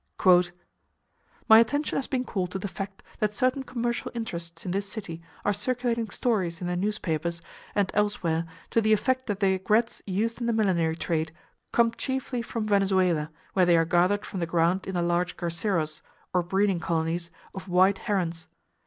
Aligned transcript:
"My 1.47 1.59
attention 1.59 1.95
has 1.99 2.07
been 2.07 2.25
called 2.25 2.49
to 2.53 2.57
the 2.57 2.67
fact 2.67 3.03
that 3.19 3.35
certain 3.35 3.61
commercial 3.61 4.11
interests 4.15 4.65
in 4.65 4.71
this 4.71 4.89
city 4.91 5.21
are 5.45 5.53
circulating 5.53 6.09
stories 6.09 6.59
in 6.59 6.65
the 6.65 6.75
newspapers 6.75 7.43
and 7.75 7.91
elsewhere 7.93 8.47
to 8.71 8.81
the 8.81 8.93
effect 8.93 9.27
that 9.27 9.41
the 9.41 9.59
aigrettes 9.59 10.01
used 10.07 10.41
in 10.41 10.47
the 10.47 10.53
millinery 10.53 10.95
trade 10.95 11.31
come 11.71 11.91
chiefly 11.91 12.41
from 12.41 12.65
Venezuela, 12.65 13.29
where 13.53 13.67
they 13.67 13.77
are 13.77 13.85
gathered 13.85 14.25
from 14.25 14.39
the 14.39 14.47
ground 14.47 14.87
in 14.87 14.95
the 14.95 15.03
large 15.03 15.37
garceros, 15.37 16.01
or 16.33 16.41
breeding 16.41 16.79
colonies, 16.79 17.29
of 17.53 17.67
white 17.69 17.99
herons. 17.99 18.47